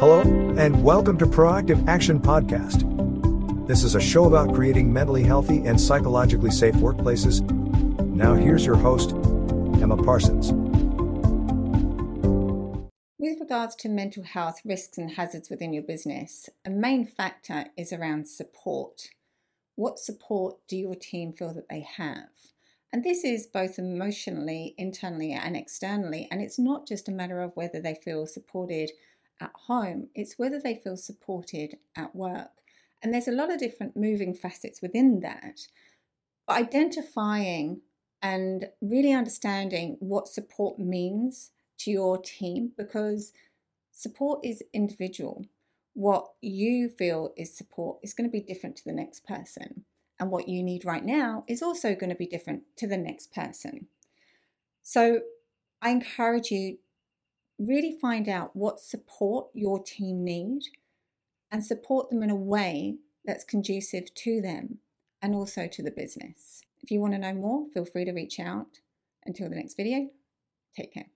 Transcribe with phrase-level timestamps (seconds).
[0.00, 2.86] Hello, and welcome to Proactive Action Podcast.
[3.66, 7.40] This is a show about creating mentally healthy and psychologically safe workplaces.
[8.14, 9.10] Now, here's your host,
[9.82, 10.52] Emma Parsons.
[13.18, 17.92] With regards to mental health risks and hazards within your business, a main factor is
[17.92, 19.08] around support.
[19.74, 22.28] What support do your team feel that they have?
[22.92, 26.28] And this is both emotionally, internally, and externally.
[26.30, 28.92] And it's not just a matter of whether they feel supported
[29.40, 32.50] at home, it's whether they feel supported at work.
[33.02, 35.60] And there's a lot of different moving facets within that.
[36.46, 37.82] But identifying
[38.20, 43.32] and really understanding what support means to your team because
[43.92, 45.46] support is individual.
[45.94, 49.84] What you feel is support is going to be different to the next person.
[50.18, 53.32] And what you need right now is also going to be different to the next
[53.32, 53.86] person.
[54.82, 55.20] So
[55.80, 56.78] I encourage you
[57.58, 60.62] really find out what support your team need
[61.50, 64.78] and support them in a way that's conducive to them
[65.20, 66.62] and also to the business.
[66.82, 68.78] If you want to know more, feel free to reach out.
[69.26, 70.08] Until the next video,
[70.74, 71.08] take care.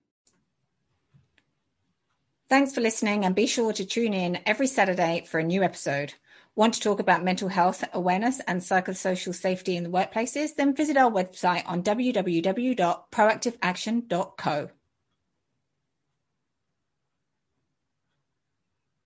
[2.49, 6.13] Thanks for listening and be sure to tune in every Saturday for a new episode.
[6.55, 10.55] Want to talk about mental health awareness and psychosocial safety in the workplaces?
[10.55, 14.69] Then visit our website on www.proactiveaction.co.